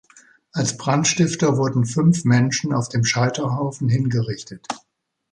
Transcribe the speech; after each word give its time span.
Als 0.51 0.77
Brandstifter 0.77 1.57
wurden 1.57 1.85
fünf 1.85 2.25
Menschen 2.25 2.73
auf 2.73 2.89
dem 2.89 3.05
Scheiterhaufen 3.05 3.87
hingerichtet. 3.87 4.65